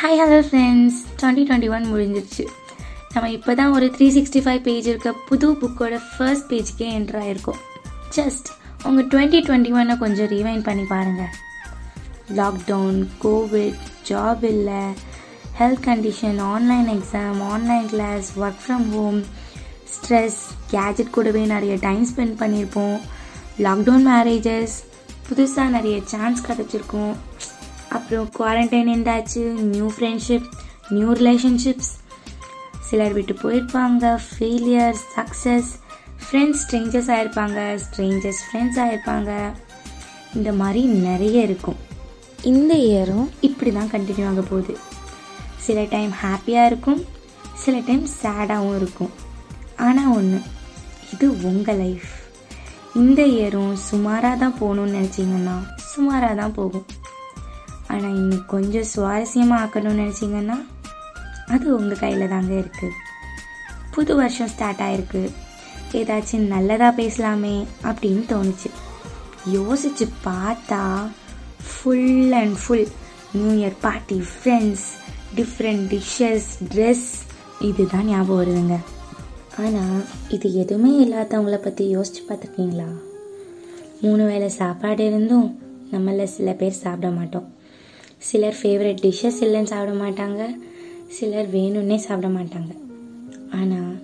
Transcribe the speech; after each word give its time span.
Hi 0.00 0.18
hello 0.20 0.36
friends 0.48 0.98
twenty 1.20 1.42
twenty 1.48 1.68
one 1.76 1.86
முடிஞ்சிருச்சு. 1.92 2.44
நம்ம 3.14 3.30
இப்போ 3.30 3.54
தான் 3.54 3.72
ஒரு 3.76 3.86
த்ரீ 3.96 4.06
சிக்ஸ்டி 4.14 4.40
ஃபைவ் 4.44 4.60
பேஜ் 4.68 4.86
இருக்க 4.90 5.10
புது 5.28 5.48
புக்கோட 5.62 5.96
ஃபர்ஸ்ட் 6.12 6.46
பேஜுக்கே 6.52 6.86
என்ட்ரு 6.98 7.18
ஆயிருக்கோம். 7.24 7.58
ஜஸ்ட் 8.16 8.48
உங்கள் 8.86 9.08
டுவெண்ட்டி 9.12 9.40
டுவெண்ட்டி 9.48 9.72
ஒன்னை 9.80 9.98
கொஞ்சம் 10.04 10.30
ரிவைண்ட் 10.34 10.64
பண்ணி 10.68 10.84
பாருங்கள் 10.92 11.34
லாக்டவுன் 12.38 13.00
கோவிட் 13.24 13.82
ஜாப் 14.10 14.44
இல்லை 14.52 14.80
health 15.60 15.84
condition 15.88 16.40
online 16.52 16.88
exam 16.96 17.42
online 17.52 17.86
class 17.94 18.30
work 18.44 18.62
from 18.64 18.88
home 18.96 19.20
stress 19.96 20.40
gadget 20.74 21.14
கூடவே 21.18 21.44
நிறைய 21.54 21.76
டைம் 21.86 22.06
ஸ்பெண்ட் 22.12 22.38
பண்ணியிருப்போம். 22.44 22.98
லாக்டவுன் 23.66 24.08
மேரேஜஸ் 24.12 24.76
புதுசாக 25.28 25.68
நிறைய 25.78 25.98
சான்ஸ் 26.14 26.46
கிடச்சிருக்கும். 26.48 27.14
அப்புறம் 27.96 28.28
குவாரண்டைன் 28.38 28.90
இருந்தாச்சு 28.94 29.42
நியூ 29.72 29.86
ஃப்ரெண்ட்ஷிப் 29.96 30.48
நியூ 30.96 31.08
ரிலேஷன்ஷிப்ஸ் 31.20 31.92
சிலர் 32.88 33.14
விட்டு 33.16 33.34
போயிருப்பாங்க 33.42 34.04
ஃபெயிலியர் 34.28 34.96
சக்ஸஸ் 35.16 35.70
ஃப்ரெண்ட்ஸ் 36.24 36.62
ஸ்ட்ரேஞ்சர்ஸ் 36.62 37.10
ஆயிருப்பாங்க 37.16 37.58
ஸ்ட்ரேஞ்சர்ஸ் 37.84 38.40
ஃப்ரெண்ட்ஸ் 38.46 38.78
ஆயிருப்பாங்க. 38.84 39.30
இந்த 40.36 40.50
மாதிரி 40.60 40.80
நிறைய 41.08 41.36
இருக்கும். 41.48 41.78
இந்த 42.50 42.72
இயரும் 42.88 43.28
இப்படி 43.48 43.70
தான் 43.78 43.92
கண்டினியூ 43.94 44.26
ஆக 44.30 44.42
போகுது. 44.50 44.74
சில 45.66 45.78
டைம் 45.94 46.12
ஹாப்பியாக 46.24 46.68
இருக்கும் 46.70 47.00
சில 47.64 47.76
டைம் 47.88 48.04
சேடாகவும் 48.22 48.76
இருக்கும். 48.80 49.12
ஆனால் 49.86 50.12
ஒன்று 50.18 50.40
இது 51.14 51.26
உங்கள் 51.50 51.80
லைஃப் 51.82 52.10
இந்த 53.00 53.20
இயரும் 53.36 53.74
சுமாராக 53.88 54.36
தான் 54.42 54.56
போகணும்னு 54.60 54.96
நினச்சிங்கன்னா 54.98 55.56
சுமாராக 55.92 56.34
தான் 56.40 56.56
போகும். 56.58 56.86
ஆனால் 57.92 58.16
இன்னும் 58.20 58.50
கொஞ்சம் 58.54 58.90
சுவாரஸ்யமாக 58.94 59.62
ஆக்கணும்னு 59.64 60.02
நினச்சிங்கன்னா 60.02 60.58
அது 61.54 61.66
உங்கள் 61.76 62.02
கையில் 62.02 62.32
தாங்க 62.34 62.52
இருக்குது 62.54 62.98
புது 63.94 64.12
வருஷம் 64.20 64.50
ஸ்டார்ட் 64.52 64.82
ஆயிருக்கு. 64.86 65.22
ஏதாச்சும் 66.00 66.50
நல்லதாக 66.52 67.02
பேசலாமே 67.02 67.56
அப்படின்னு 67.82 68.22
தோணுச்சு. 68.32 68.68
யோசிச்சு 69.56 70.06
பார்த்தா 70.26 70.82
full 71.70 72.32
and 72.40 72.56
full 72.62 72.86
new 73.32 73.50
year 73.60 73.76
party 73.80 74.18
friends 74.30 74.86
different 75.38 75.84
dishes 75.94 76.48
dress 76.74 77.08
இதுதான் 77.68 78.06
ஞாபகம் 78.06 78.40
வருதுங்க. 78.40 78.76
ஆனால் 79.64 80.04
இது 80.28 80.48
எதுவுமே 80.54 80.92
இல்லாதவங்கள 81.04 81.56
பற்றி 81.56 81.84
யோசிச்சு 81.96 82.22
பார்த்துருக்கீங்களா? 82.28 82.88
மூணு 84.00 84.22
வேளை 84.24 84.48
சாப்பாடு 84.60 85.06
இருந்தும் 85.06 85.48
நம்மள 85.92 86.24
சில 86.36 86.52
பேர் 86.60 86.82
சாப்பிட 86.84 87.08
மாட்டோம். 87.18 87.48
சிலர் 88.28 88.58
ஃபேவரட் 88.60 89.00
டிஷ்ஷஸ் 89.04 89.40
இல்லைன்னு 89.46 89.72
சாப்பிட 89.72 89.92
மாட்டாங்க. 90.04 90.42
சிலர் 91.16 91.48
வேணும்னே 91.56 91.96
சாப்பிட 92.06 92.28
மாட்டாங்க. 92.38 92.72
ஆனால் 93.58 93.94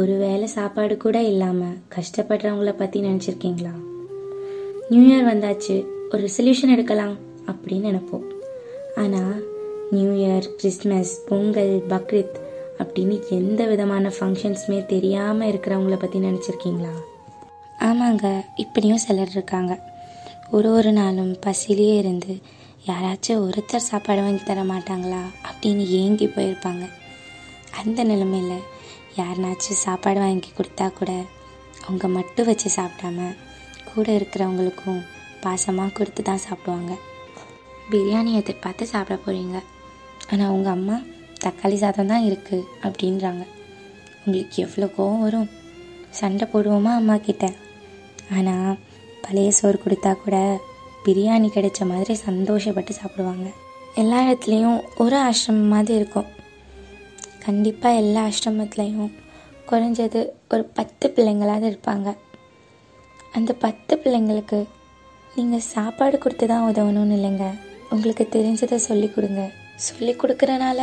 ஒரு 0.00 0.14
வேளை 0.16 0.46
சாப்பாடு 0.46 0.94
கூட 0.96 1.22
இல்லாமல் 1.22 1.78
கஷ்டப்படுறவங்கள 1.94 2.72
பற்றி 2.76 3.00
நினச்சிருக்கீங்களா? 3.00 3.74
நியூ 4.90 5.02
இயர் 5.08 5.28
வந்தாச்சு 5.32 5.74
ஒரு 6.10 6.20
ரெசல்யூஷன் 6.28 6.74
எடுக்கலாம் 6.74 7.16
அப்படின்னு 7.50 7.88
நினைப்போம். 7.90 8.26
ஆனால் 9.02 9.36
new 9.90 10.10
year 10.22 10.46
Christmas 10.60 11.14
Pongal 11.28 11.74
Bakrid 11.92 12.36
அப்படின்னு 12.82 13.16
எந்த 13.38 13.60
விதமான 13.66 14.12
ஃபங்க்ஷன்ஸுமே 14.18 14.78
தெரியாமல் 14.86 15.50
இருக்கிறவங்கள 15.52 15.96
பற்றி 15.96 16.18
நினச்சிருக்கீங்களா? 16.18 16.94
ஆமாங்க 17.88 18.26
இப்படியும் 18.56 19.04
சிலர் 19.06 19.32
இருக்காங்க. 19.32 19.72
ஒரு 20.50 20.68
ஒரு 20.72 20.92
நாளும் 20.92 21.32
பசிலேயே 21.46 21.96
இருந்து 22.02 22.34
யாராச்சும் 22.88 23.42
ஒருத்தர் 23.44 23.88
சாப்பாடு 23.90 24.20
வாங்கி 24.24 24.42
தர 24.44 24.62
மாட்டாங்களா 24.70 25.20
அப்படின்னு 25.48 25.84
ஏங்கி 26.00 26.26
போயிருப்பாங்க. 26.34 26.84
அந்த 27.80 28.00
நிலைமையில் 28.10 28.66
யாருனாச்சும் 29.20 29.80
சாப்பாடு 29.84 30.20
வாங்கி 30.24 30.50
கொடுத்தா 30.58 30.86
கூட 30.98 31.12
அவங்க 31.84 32.06
மட்டும் 32.16 32.48
வச்சு 32.50 32.68
சாப்பிடாம 32.76 33.28
கூட 33.90 34.06
இருக்கிறவங்களுக்கும் 34.18 35.00
பாசமாக 35.44 35.94
கொடுத்து 35.98 36.22
தான் 36.28 36.44
சாப்பிடுவாங்க. 36.46 36.92
பிரியாணி 37.90 38.30
எதிர்பார்த்து 38.40 38.92
சாப்பிட 38.92 39.16
போகிறீங்க 39.24 39.56
ஆனால் 40.30 40.52
உங்கள் 40.56 40.74
அம்மா 40.76 40.98
தக்காளி 41.44 41.78
சாதம் 41.84 42.12
தான் 42.12 42.26
இருக்குது 42.28 42.68
அப்படின்றாங்க. 42.84 43.42
உங்களுக்கு 44.24 44.58
எவ்வளோ 44.66 44.86
கோவம் 44.96 45.24
வரும்? 45.26 45.48
சண்டை 46.20 46.44
போடுவோமா 46.52 46.92
அம்மா 47.00 47.16
கிட்ட 47.28 47.44
ஆனால் 48.36 48.78
பழைய 49.24 49.50
சோறு 49.58 49.78
கொடுத்தா 49.80 50.12
கூட 50.24 50.36
பிரியாணி 51.04 51.48
கிடைச்ச 51.54 51.86
மாதிரி 51.86 52.14
சந்தோஷப்பட்டு 52.26 52.90
சாப்பிடுவாங்க. 52.90 53.48
எல்லா 53.94 54.18
இடத்துலையும் 54.22 54.80
ஒரு 54.96 55.16
ஆசிரமம் 55.16 55.72
மாதிரி 55.74 55.98
இருக்கும். 55.98 56.28
கண்டிப்பாக 57.44 57.96
எல்லா 57.96 58.26
ஆசிரமத்துலேயும் 58.26 59.12
குறைஞ்சது 59.70 60.20
ஒரு 60.50 60.64
பத்து 60.64 61.12
பிள்ளைங்களாவது 61.16 61.66
இருப்பாங்க. 61.72 62.16
அந்த 63.32 63.52
பத்து 63.52 64.00
பிள்ளைங்களுக்கு 64.04 64.64
நீங்கள் 65.36 65.66
சாப்பாடு 65.74 66.18
கொடுத்து 66.18 66.46
தான் 66.46 66.72
உதவணும்னு 66.72 67.16
இல்லைங்க. 67.18 67.46
உங்களுக்கு 67.90 68.28
தெரிஞ்சதை 68.30 68.74
சொல்லி 68.74 69.08
கொடுங்க. 69.08 69.50
சொல்லி 69.74 70.12
கொடுக்குறனால 70.12 70.80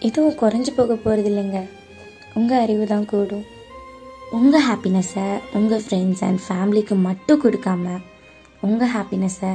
எதுவும் 0.00 0.38
குறைஞ்சி 0.42 0.72
போக 0.76 0.94
போகிறது 0.94 1.28
இல்லைங்க. 1.30 1.68
உங்கள் 2.34 2.58
அறிவு 2.58 2.86
தான் 2.86 3.06
கூடும். 3.06 3.44
உங்கள் 4.30 4.62
ஹாப்பினஸை 4.62 5.26
உங்கள் 5.52 5.82
ஃப்ரெண்ட்ஸ் 5.88 6.24
அண்ட் 6.28 6.40
ஃபேமிலிக்கு 6.48 6.94
மட்டும் 7.08 7.42
கொடுக்காம 7.42 7.86
உங்கள் 8.66 8.92
ஹாப்பினஸை 8.96 9.52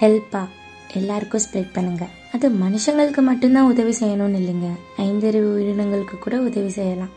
ஹெல்ப்பாக 0.00 0.54
எல்லாருக்கும் 0.98 1.44
ஸ்ப்ரெட் 1.44 1.74
பண்ணுங்கள் 1.76 2.14
அது 2.34 2.46
மனுஷங்களுக்கு 2.62 3.22
மட்டும்தான் 3.28 3.68
உதவி 3.72 3.92
செய்யணும்னு 4.00 4.38
இல்லைங்க. 4.40 4.68
ஐந்தறிவு 5.06 5.48
உயிரினங்களுக்கு 5.54 6.16
கூட 6.18 6.36
உதவி 6.48 6.70
செய்யலாம். 6.78 7.12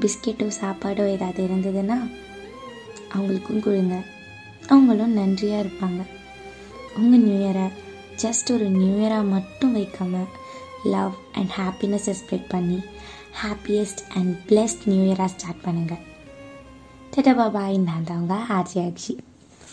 பிஸ்கெட்டோ 0.00 0.46
சாப்பாடோ 0.60 1.04
ஏதாவது 1.14 1.40
இருந்ததுன்னா 1.48 1.96
அவங்களுக்கும் 3.14 3.64
கொடுங்க. 3.66 3.96
அவங்களும் 4.72 5.14
நன்றியாக 5.18 5.62
இருப்பாங்க. 5.64 6.00
உங்கள் 6.98 7.24
நியூ 7.26 7.38
இயரை 7.42 7.66
ஜஸ்ட் 8.22 8.48
ஒரு 8.54 8.66
நியூ 8.78 8.92
இயராக 9.00 9.30
மட்டும் 9.34 9.74
வைக்காமல் 9.78 10.28
லவ் 10.94 11.14
அண்ட் 11.38 11.52
ஹாப்பினஸை 11.60 12.14
ஸ்ப்ரெட் 12.20 12.50
பண்ணி 12.54 12.78
ஹாப்பியஸ்ட் 13.42 14.02
அண்ட் 14.18 14.32
பிளெஸ்ட் 14.48 14.84
நியூ 14.90 15.02
இயராக 15.08 15.30
ஸ்டார்ட் 15.34 15.64
பண்ணுங்கள் 15.66 16.02
டட்டா 17.12 17.34
பாபாய் 17.40 17.76
நான் 17.88 18.06
தான் 18.10 18.20
உங்கள் 18.22 18.46
ஆர்ஜி 18.56 18.78
ஆக்ஷி 18.86 19.14